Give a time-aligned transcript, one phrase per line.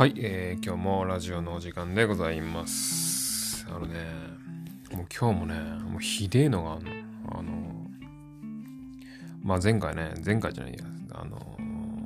[0.00, 3.66] はい、えー、今日もラジオのお時間でございます。
[3.68, 3.96] あのね、
[4.94, 5.54] もう今日もね、
[5.90, 6.80] もうひでえのがあの、
[7.38, 7.52] あの、
[9.42, 10.78] まあ前回ね、前回じゃないや、
[11.12, 11.36] あの、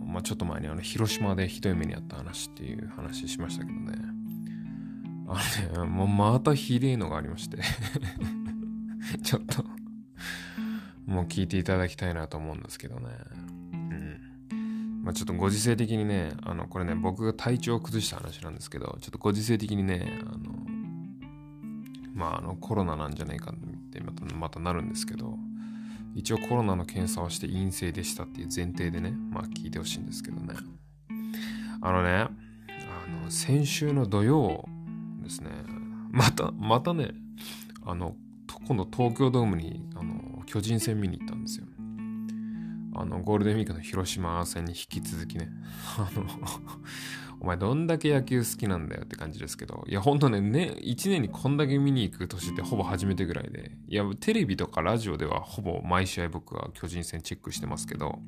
[0.09, 3.96] まあちょっと前にあの、広島でひどい目にあった話っていう話しましたけどね、
[5.29, 5.40] あ
[5.72, 7.58] のね、もうまたひでえのがありまして
[9.22, 9.64] ちょっと
[11.06, 13.06] もう聞いていただきたいなと思うんですけどね。
[15.04, 20.38] まあ、ちょっとご時世的にね、あの、これね、僕が体調を崩した話なんですけど、ちょっとご時世的にね、あの、
[22.14, 25.36] まあ、あの、コロナなんじゃないかってまたまたなるんですけど、
[26.14, 30.54] 一応コロナの検査をして陰性でしたっていう前提でね、まあ聞いてほしいんですけどね。
[31.82, 32.28] あのね、あ
[33.24, 34.64] の、先週の土曜
[35.22, 35.50] ですね、
[36.12, 37.10] また、またね、
[37.84, 38.16] あの、
[38.66, 41.66] 今度東京ドームに、あの、巨人戦見に行ったんですよ。
[42.95, 45.51] あの、ゴールデンウィークの広島戦に引き続きね、
[45.98, 46.27] あの、
[47.41, 58.20] お前どんだけ野球好きなんだよって感じですけど、いや、ほんとね、ね、1年にこんだけ見に行く年ってほぼ初めてぐらいで、いや、テレビとかラジオではほぼ毎試合僕は巨人戦チェックしてますけど、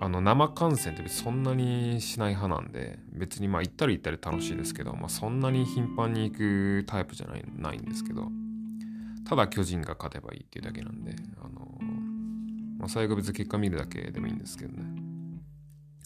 [0.00, 8.28] あの、生観戦ってそんなにしない派なんで、別にまあ行ったり行ったり楽しいですけど、まあそんなに頻繁に行くタイプじゃない、ないんですけど、
[9.28, 11.77] ただ巨人が勝てばいいっていうだけなんで、あの、
[12.78, 14.84] まあ、最後別に結果見るだけでもいいんですけどね。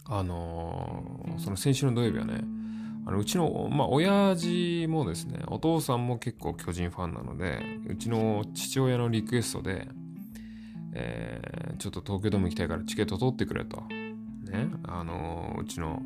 [0.04, 2.42] あのー、その先週の土曜日はね、
[3.06, 9.88] あのうちの、まあ、親父もですね、お父さんも結構巨人ファンなので、うちの父親のリクエストで、
[10.94, 13.82] えー、ちょっと東京ドーム行きたいからチケット取ってくれと。
[14.50, 16.02] ね、あのー、うちの、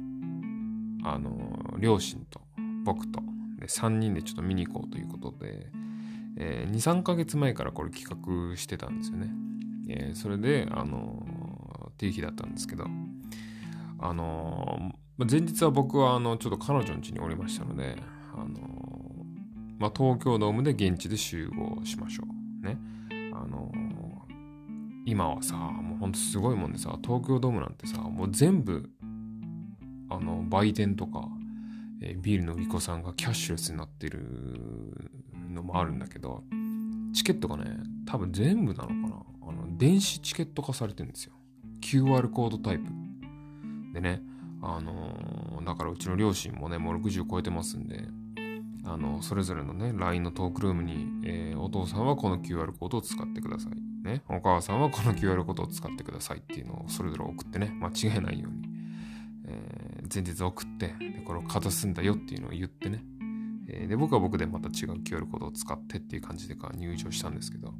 [1.05, 2.41] あのー、両親と
[2.85, 3.21] 僕と
[3.59, 5.67] で3人でちょっと見に行こうということで、
[6.39, 9.31] えー、2、3ヶ月前からこれ企画してたんですよね。
[9.89, 12.87] えー、それで、あのー、っていう日だったんですけど、
[13.99, 17.97] あのー、前日は僕は、あの、ちょっと彼女の家におりましたので、
[18.35, 19.07] あの
[19.79, 22.25] まあ、東京ドームで現地で集合しましょ
[22.63, 22.67] う。
[22.67, 22.79] ね。
[23.33, 23.71] あの
[25.05, 28.91] 今はさ、もうほんとすごいもんでさ、東京ドームなんてさ、もう全部、
[30.11, 31.29] あの、売店とか、
[32.03, 34.19] えー、ビールの売り子さんがキャッシュレスになってる
[35.49, 36.43] のもあるんだけど、
[37.15, 39.06] チケットがね、多分全部なのか、
[39.77, 41.35] 電子チケット化されてるんですよ。
[41.81, 42.85] QR コードタイプ。
[43.93, 44.23] でね、
[44.63, 48.09] あのー、だからうちの両親もね、もう60超えてますんで、
[48.85, 54.07] あの、それぞれのね、LINE のトークルームに、えー、お父さんはこの QR コードを使ってください。
[54.07, 58.69] ね、お母さんはこの QR コードを使ってくださいっていうのをそれぞれ送ってね、間違えないように、
[59.47, 63.05] え、前日送って、で、これをかたすんだよっていうのを言ってね、
[63.69, 67.75] え、で、僕は僕でまた違う QR コードを使ってっていう感じでか入場したんですけど、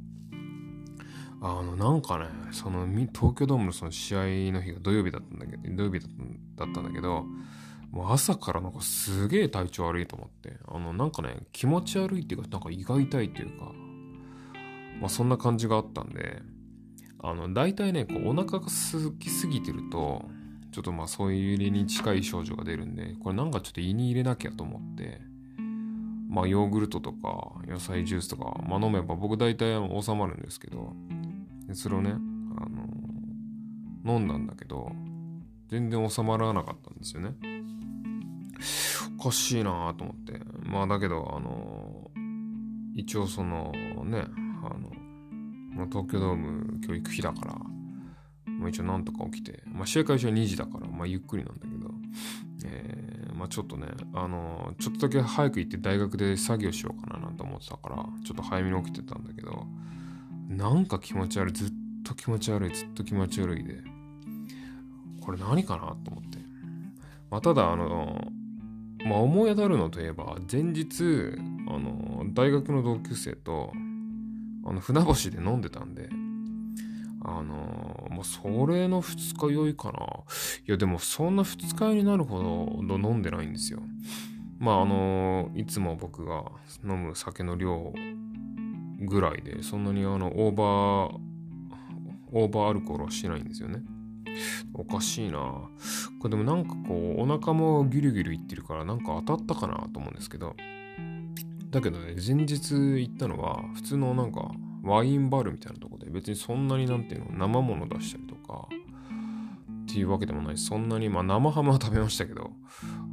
[1.41, 4.19] あの、なんかね、その、東京ドームのその試合
[4.51, 7.25] の日が土曜日だったんだけど、土曜日だったんだけど、
[7.91, 13.71] もう朝からなんかすげえ体調悪いと思って、あの、なんかね、気持ち悪いっていうか、なんか胃が痛いっていうか、
[14.99, 16.41] まあそんな感じがあったんで、
[17.19, 20.25] あの、大体ね、こう、お腹が空きすぎてると、
[20.71, 25.21] ちょっとまあそういう入れに近い症状が出るんで、これなんかちょっと胃に入れなきゃと思って、
[26.29, 30.93] まあヨーグルトとか野菜ジュースとか、まあ飲めば僕大体収まるんですけど、
[31.67, 32.69] でそれをね、あ
[34.05, 34.91] の飲んだんだけど、
[35.69, 37.33] 全然収まらなかったんですよね。
[39.19, 40.39] おかしいなと思って。
[40.63, 42.09] まあだけど、あの
[42.95, 43.71] 一応その
[44.05, 44.23] ね、
[44.63, 44.89] あの、
[45.71, 47.53] まあ、東京ドーム教育日だから、
[48.45, 51.91] まあ、一応なんとか起きて、まあ、試合開始は2時だから、まあ、ゆっくりなんだけど、
[52.65, 57.95] えー、まあ、ちょっとね、あのちょっとだけ早く行って大学で作業しようかななんて思ってたから、
[58.25, 59.67] ちょっと早めに起きてたんだけど、
[60.47, 61.53] なんか気持ち悪い。
[61.53, 61.69] ずっ
[62.03, 62.73] と気持ち悪い。
[62.73, 63.83] ずっと気持ち悪いで。
[65.21, 66.37] これ何かなと思って。
[67.29, 68.31] まあ、ただ、あの、
[69.05, 71.03] まあ、思い当たるのといえば、前日、
[71.67, 73.73] あの、大学の同級生と、
[74.65, 76.09] あの、船橋で飲んでたんで、
[77.21, 79.99] あの、まあ、それの二日酔いかな。
[80.65, 82.39] いや、でも、そんな二日酔いになるほ
[82.87, 83.81] ど飲んでないんですよ。
[84.59, 86.45] まあ、あの、いつも僕が
[86.83, 87.93] 飲む酒の量
[88.99, 91.19] ぐらいで、そんなにあの、オーバー、
[92.31, 93.81] オーバーアルコールはしてないんですよね。
[94.73, 95.39] おかしいな。
[95.39, 95.69] こ
[96.25, 100.55] れでもなんかこう、お腹もギュルギュルいってるから、なんか当たったかなと思うんですけど、
[101.71, 104.51] だけどね、前日行ったのは、普通のなんか、
[104.83, 108.67] ワインバルみたいなとこで、別にそんなになんていうの、生もの出したりとか、
[109.83, 110.57] っていうわけでもない。
[110.57, 112.51] し、そんなに、まあ生ハムは食べましたけど、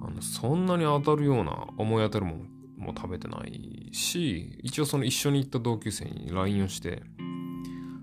[0.03, 2.45] あの、そんなに当たるような、思い当たるもの
[2.85, 7.03] も食べてないし、一応その一緒に行った同級生に LINE をして、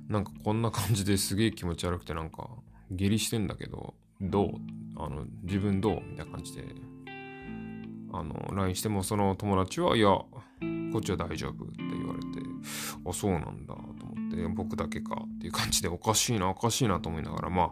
[0.09, 2.49] なんかこんな感じですげえ気持ち悪くてなんか
[2.91, 4.49] 下痢してんだけど、どう？
[4.97, 6.01] あの、自分どう？
[6.05, 6.65] みたいな感じで
[8.13, 10.27] あの、LINE してもその友達は、いや、こ
[10.97, 12.27] っちは大丈夫って言われて、
[13.07, 17.71] あ、そうなんだと思って、僕だけかっていう感じで、おかしいな、おかしいなと思いながら、まあ、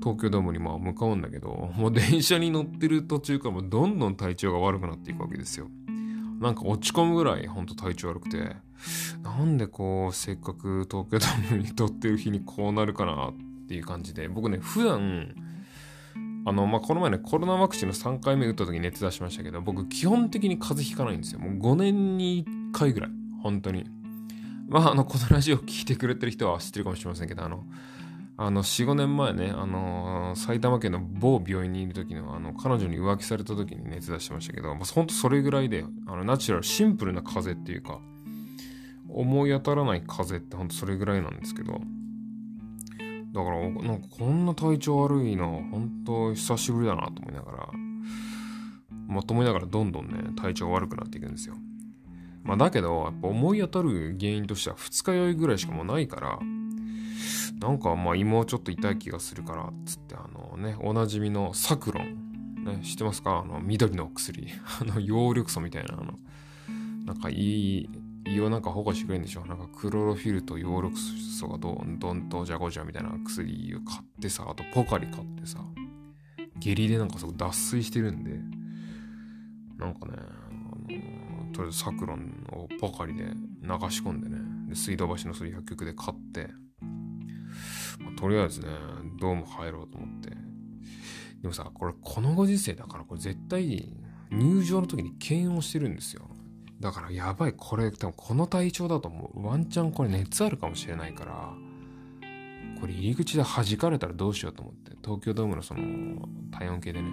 [0.00, 5.66] 東京ドームにまあ向かうんだけど、もう電車に乗ってる途中からもどんどん体調が悪くなっていくわけですよ。
[6.40, 8.56] なんか落ち込むぐらいほんと体調悪くて、
[9.22, 13.34] なんでこう、せっかく東京ドームに撮ってる日にこうなるかなっ
[13.68, 15.34] ていう感じで、僕ね、普段、
[16.46, 21.40] あの、まあ、この前ね、コロナワクチンの3回目打った時に熱出しましたけど、僕基本的に風邪ひかないんですよ。
[21.40, 23.10] もう5年に1回ぐらい。
[23.42, 23.84] 本当に。
[24.68, 27.64] まあ、あの、このラジオ聞いてくれてる人は知ってるかもしれませんけど、あの、
[28.40, 37.98] あの、4、5年前ね、あのー、埼玉県の某病院にいる時の、あの、彼女に浮気された時に熱出してましたけど、まあ、ほんとそれぐらいで、あの、ナチュラル、シンプルな風邪っていうか、
[39.08, 41.80] 思い当たらない風邪ってほんとそれぐらいなんですけど、
[43.32, 47.68] だから、なんかこんな体調悪いの、本当久しぶりだなと思いながら、
[49.08, 51.56] まと思いながらどんどんね、体調悪くなっていくんですよ。
[52.44, 56.38] まあだけど、やっぱ思い当たる原因としては二日酔いぐらいしかもうないから、
[57.54, 62.64] なんかまあ胃もちょっと痛い気がするからっ、つってあのね、おなじみのサクロン。
[62.64, 63.44] ね、知ってますか？
[63.44, 64.48] あの、緑の薬。
[64.80, 66.18] あの、葉緑素みたいな、あの、
[67.04, 67.90] なんかいい、
[68.26, 75.64] 胃をなんか保護してくれるんでしょなんかクロロフィルと葉緑素がどんどんとじゃごじゃみたいな薬を買ってさ、あとポカリ買ってさ、
[76.58, 78.38] 下痢でなんかすご脱水してるんで、
[79.78, 80.20] なんかね、あ
[80.52, 86.50] のとりあえずサクロンをポカリで流し込んでね、で水道橋の水薬局で買って、
[88.18, 88.66] とりあえずね、
[89.20, 90.30] ドーム入ろうと思って。
[91.40, 93.94] でもさ、これこのご時世だから、これ絶対
[94.32, 96.28] 入場の時に検温してるんですよ。
[96.80, 101.52] だからやばい、これ、多分この体調だともうワンチャンこれ熱あるかもしれないから、
[102.80, 107.10] これ入り口で弾かれたらどうしようと思って、東京ドームのその体温計でね。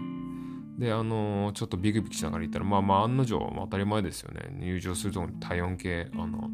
[0.79, 4.49] で、あのー、ちょっとビクビクしながら行ったら、まあまあ案の定、当たり前ですよね。
[4.59, 6.49] 入場するとこに体温計、あの、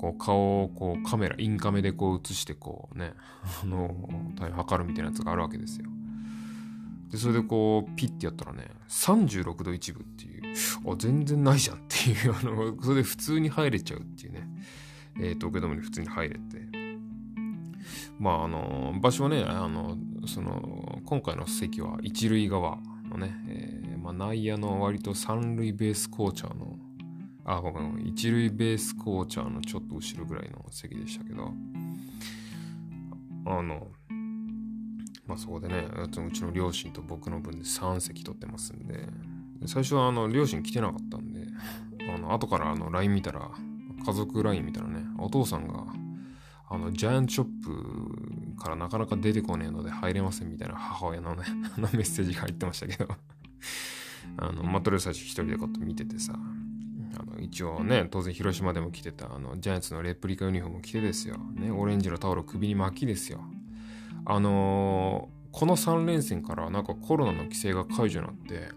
[0.00, 3.12] こう顔をこうカメラ、インカメでこう映してこうね、
[3.62, 5.90] あの、体温測るみたいなやつがあるわけですよ。
[7.10, 14.48] で、それでこう、ピッてやったらね、36度1分っていう、あ、全然ないじゃんっていう、 あの、それで普通に入れちゃうっていうね、
[15.16, 16.40] えー、東京ドームに普通に入れて。
[18.18, 22.78] まあ、あの、場所はね、あの、その、今回の席は一塁側
[23.10, 26.69] のね、えー、まあ、内野の割と三塁ベースコーチャーの
[27.56, 31.52] あ、ごめん、一塁ベースコーチャーのちょっと後ろぐらいの席でしたけど、
[33.46, 33.88] あの、
[35.26, 39.08] まあそこでね、うちの両親と僕の分で3席取ってますんで、
[39.66, 41.46] 最初はあの、両親来てなかったんで、
[42.14, 43.50] あの、後からあの、LINE 見たら、
[44.06, 45.86] 家族 LINE 見たらね、お父さんが、
[46.68, 51.42] あの、ジャイアントショップからなかなか出てこねえので入れませんみたいな母親のね、
[51.78, 53.08] メッセージが入ってましたけど。
[54.36, 56.34] あの、まあ、とりあえず最初一人でこうやって見ててさ、
[57.50, 61.36] 一応ね、当然広島でも着てたあのジャイアンツのレプリカユニフォーム着てですよ。
[61.54, 63.40] ね、オレンジのタオル首に巻きですよ。
[64.24, 68.68] あのー、この3連戦からなんかコロナの規制が解除になって、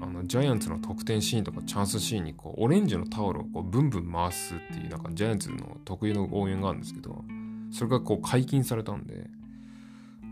[0.00, 7.24] あのジャイアンツの得点シーンとかチャンスシーンにこうオレンジのタオルをこうブンブン回すっていうなんかジャイアンツの得意の応援があるんですけど、
[7.72, 9.26] それがこう解禁されたんで、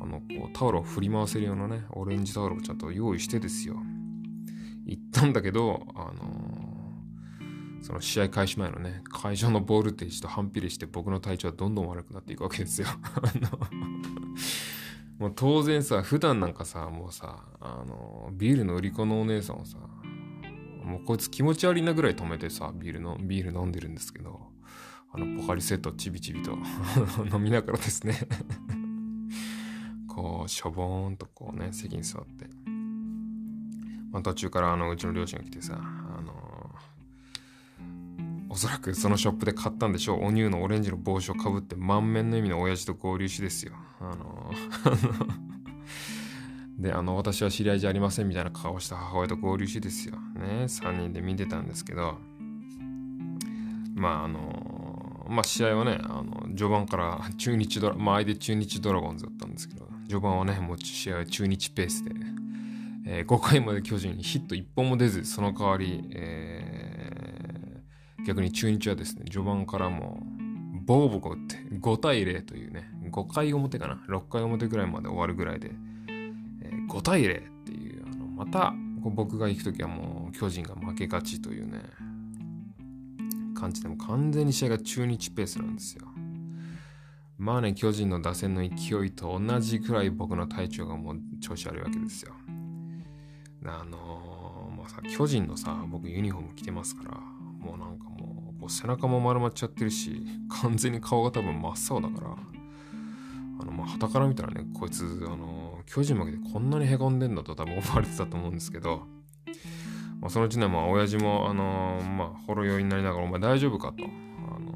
[0.00, 3.74] あのこうタオルを振り回せるようなね、オレンジタオルをちゃんと用意してですよ。
[4.86, 6.49] 行ったんだけど、あのー
[7.82, 12.88] その試合開始前のね、会場のボールテージと反比例して僕の体調はどんどん悪くなっていくわけですよ。
[15.18, 19.78] もう当然さ、普段なんかさ、もうさ、あの、ビールの売り子のお姉さんをさ、
[20.82, 24.40] もうこいつ気持ち悪いなぐらい止めてさ、ビールの、ビール飲んでるんですけど、
[25.12, 26.56] あの、ポカリセットちびちびと
[27.32, 28.14] 飲みながらですね
[30.06, 32.48] こう、しょぼーんとこうね、席に座って。
[34.10, 36.39] まあ途中からあの、うちの両親が来てさ、あの、
[38.50, 40.24] おそらくそのショップで買ったんでしょう。
[40.26, 43.74] お乳のオレンジの帽子をかぶって満面の意味の親父と合流しですよ。
[44.00, 44.50] あの
[46.76, 50.16] で、あの、私は知り合いじゃありませんみたいな顔をした母親と合流しですよ。
[50.34, 52.18] ね、3人で見てたんですけど、
[53.94, 62.10] まあ、あの、まあ、試合はね、あの、序盤から中日ドラ、まあ、相手中日ドラゴンズだったんですけど、序盤はね、もう試合は中日ペースで、
[63.06, 66.69] えー、5回まで巨人にヒット1本も出ず、その代わり、えー
[68.26, 75.70] 逆に中日はですね、序盤からもう、ボーボコって5対0というね、5回表かな、6回表ぐらいまで終わるぐらいで、
[76.08, 81.80] えー、5対0っていう、あのまた僕が行くときはもう巨人が負けがちというね、
[83.54, 86.06] 感じでも完全に試合が中日ペースなんですよ。
[87.38, 92.34] まあね、巨人の打線の勢いと同じくらい僕の体調がもう調子悪いわけですよ。
[93.64, 97.20] あのー、まあ、さ、巨人のさ、僕ユニフォーム着てますから、
[97.60, 100.22] もうなんかもう、背中も丸まっちゃってるし、
[100.62, 102.36] 完全に顔が多分真っ青だから、
[103.60, 109.06] あの、まあ、旗から見たらね、こいつ、あの、巨人負けてこんなに凹んでんだと多分 思われてたと思うんですけど、
[110.20, 114.70] まあ、そのうちね、まあ、親父も、あのまあ、ほろ酔いになりながら、お前大丈夫かと、あの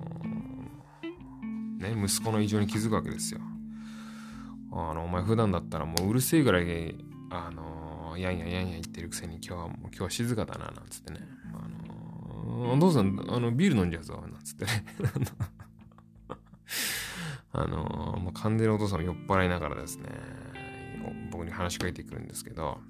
[1.78, 3.40] ね、息子の異常に気づくわけですよ。
[4.72, 6.96] あの、お前普段だったらもううるせえぐらい、
[7.30, 11.20] あのやんややんや言ってるくせに今日はもう今日は静かだな、なんつってね。
[12.54, 14.70] お父さん、あの、ビール飲んじゃうぞ、なんつってね。
[17.56, 20.08] あのもう完全にお父さんも酔っ払いながらですね、
[21.30, 22.80] 僕に話しかけてくるんですけど、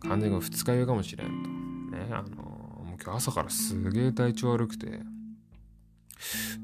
[0.00, 1.48] 完全に二日酔いかもしれんと。
[1.96, 5.00] ね、あのもう今日朝からすげえ体調悪くて、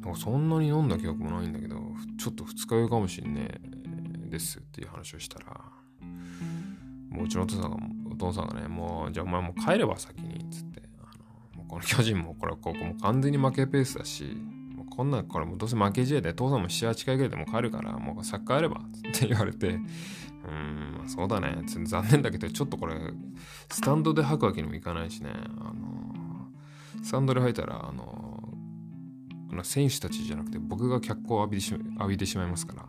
[0.01, 1.81] なんかそんなに飲んだ記憶もないんだけど、
[2.19, 3.49] ちょっと二日酔いかもしんね
[4.27, 5.61] えですっていう話をしたら、
[7.09, 7.77] もううちのお父さんが、
[8.13, 10.64] お父さんがね、もう、じゃあお前もう帰れば先に、つっ、
[11.75, 14.23] この巨人もこれ、ここも完全に負けペースだし、
[14.77, 22.95] もうこんなん、これもうどうせ負け試合で、父さんも7、8回ぐらいでも帰るから、もうサッカーやれば、って言われて、うーん、そうだね、残念だけど、ちょっとこれ、
[23.73, 26.47] スタンドで吐くわけにもいかないしね、あの、
[27.03, 28.51] スタンドで吐いたら、あの、
[29.51, 32.87] あの選手たちじゃなくて僕が脚光を浴びてし浴びてしまいますから、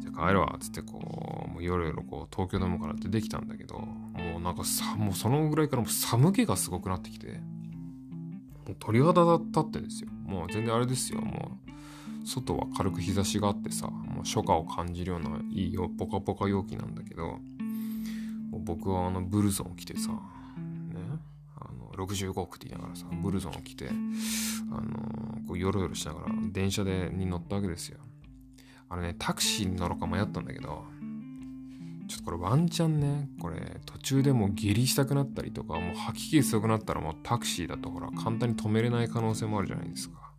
[0.00, 7.40] じゃあ帰るわ、つってこう、もう夜夜こう東京ドームから出てきたんだけど、もうなんかさ、もうそのぐらいからもう寒気がすごくなってきて、
[8.78, 10.10] 鳥肌立ってですよ。
[10.24, 17.38] もう全然あれですよ、もう、外は軽く日差しがあってさ、もう初夏を感じるようないいよ、ポカポカ陽気なんだけど、
[18.52, 20.16] 僕はあのブルゾンを着てさ、ね、
[21.56, 23.88] あの65億って言いながらさ、ブルゾンを着て、
[24.70, 27.98] あのこうヨロヨロしながら電車でに乗ったわけですよ。
[28.88, 30.84] あれね、タクシーに乗ろうか迷ったんだけど、
[32.08, 40.32] ちょっとこれワンチャンね、これ途中でもう下痢したくなったりとか、もう吐き気強くなったらもうタクシーだとほら簡単に止めれない可能性もあるじゃないですか。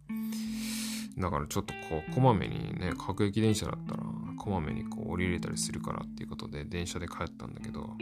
[1.18, 4.04] だからちょっとこう、こまめにね、各駅電車だったら、
[4.38, 7.96] こまめにこう降りれたりするからっていうことで電車で帰ったんだけど、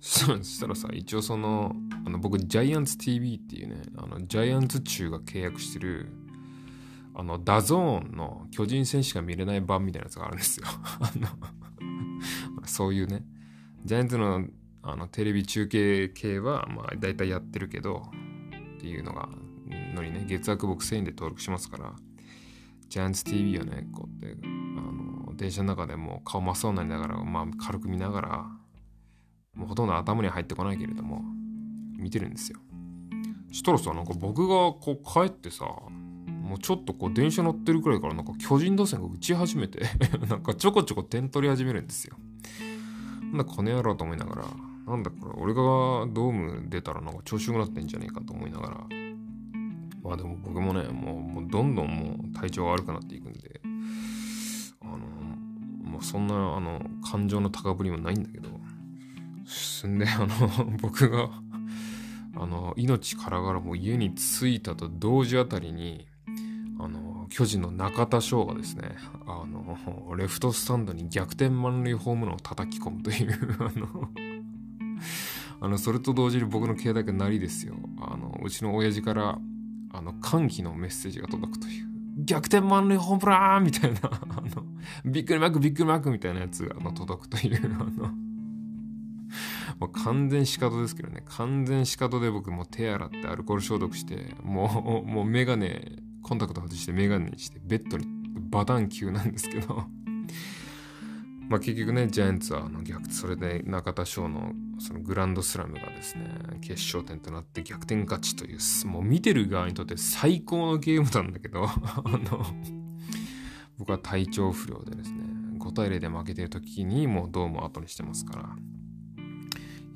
[0.00, 6.08] そしたらさ、一応その、あの僕、ジャイアンツ TV っていうね、あの、ジャイアンツ中が契約してる、
[7.14, 10.66] あの、 DAZN の巨人戦しか見れない版みたいなやつがあるんですよ。
[10.66, 11.28] あの
[12.72, 13.22] そういうね、
[13.84, 14.46] ジャイアンツの
[14.84, 18.02] あのテレビ中継系は、まあ、大体やってるけど、
[18.78, 19.28] っていうのが、
[19.94, 21.92] のにね、月額僕1000円で登録しますから、
[22.88, 24.48] ジャイアンツ TV をね、こうやって、あ
[24.80, 28.46] の、電車の中でも顔真っ青になりながら、まあ、軽く見ながら、
[29.54, 31.22] もうほとんど頭に入ってこないけれども、
[31.96, 32.58] 見てるんですよ。
[33.52, 35.66] したらさ、なんか僕がこう帰ってさ、
[36.42, 39.80] もうちょっとこう電車乗ってるくらいからなんか巨人打線が打ち始めて
[40.28, 42.16] なんかちょこちょこ点取り始めるんですよ。
[43.32, 44.44] なんだこの野郎と思いながら、
[44.86, 45.60] なんだこれ、俺が
[46.12, 48.86] ドーム出たらなんか調子よくなってんじゃねえかと思いながら、
[50.02, 53.60] まあでも僕もね、もうもうどんどんもう体調悪くなっていくんで、
[54.82, 54.98] あの、
[55.90, 58.48] もうそんなあの感情の高ぶりもないんだけど、
[59.46, 60.28] すんで、あの、
[60.80, 61.30] 僕が
[62.34, 66.06] あの、命からがらもう家に着いたと同時あたりに、
[66.78, 68.94] あの、巨人の中田翔がですね、
[69.26, 74.10] あの、レフトスタンドに逆転満塁ホームランを叩き込むという あの、
[75.62, 77.74] あの、それと同時に僕の携帯が鳴りですよ。
[78.00, 79.38] あの、うちの親父から、
[79.92, 81.86] あの、歓喜のメッセージが届くという。
[82.18, 84.66] 逆転満塁ホームランみたいな、あの、
[85.10, 88.12] びっくりマークびっくりマークみたいなやつが、あの、届くという、あの、
[89.78, 98.06] もう完全仕方ですけどね、完全仕方で僕もう手洗ってアルコール消毒して、もう、もうメガネ、コンタクト外してメガネにして、ベッドに
[98.50, 99.86] バタン級なんですけど
[101.48, 106.28] まあ結局ね、ジャイアンツはあの逆、それで中田翔のそのグランドスラムがですね、
[106.60, 112.44] 決勝点となって逆転勝ちという、もう見てる側にとって最高のゲームなんだけど、 あの、
[113.78, 115.18] 僕は体調不良でですね、
[115.58, 118.56] 5対0で負けてる時にもうドームを後にしてますから、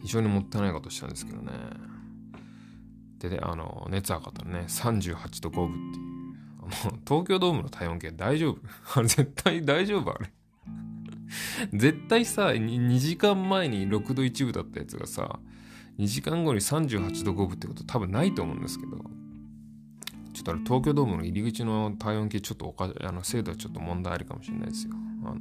[0.03, 1.53] 非常にもったいないことしたんですけどね。
[3.19, 6.06] で、ね、あの、熱測ったらね、38度5分っていう。
[6.67, 8.59] あの、東京ドームの体温計大丈夫？
[8.95, 10.31] あ れ絶対大丈夫あれ。
[11.73, 15.41] 絶対さ2、時間前に6度1分だったやつがさ、
[15.99, 18.99] 2時間後に38度5分ってこと多分ないと思うんですけど、
[20.33, 24.93] ちょっとあれ東京ドームの入り口の体温計ちょっとおかあの精度はちょっと問題ありかもしれないですよ。
[25.25, 25.39] あの、っ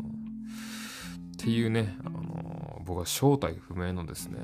[1.38, 4.40] ていうね、あの、僕は正体不明のですね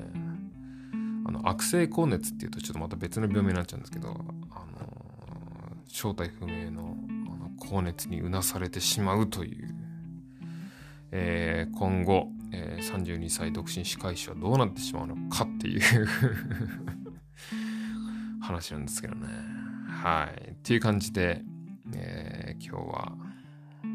[1.26, 4.26] あの悪性高熱っていうとちょっとまた別の病名になっちゃうんですけど、
[5.94, 6.96] 正体不明の
[7.34, 9.76] あの高熱にうなされてしまうという、
[11.12, 15.82] えー、今後えー、32歳独身司会者はどうなってしまうのかっていう
[18.42, 19.28] 話なんですけどね。
[19.88, 20.52] はい。
[20.52, 21.44] っていう感じで、
[21.94, 23.14] えー、今日は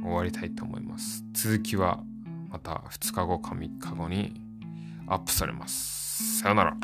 [0.02, 1.24] 終わりたいと思います。
[1.32, 2.02] 続きは
[2.48, 4.40] また2日後か3日後に
[5.06, 6.40] アップされます。
[6.40, 6.76] さよなら。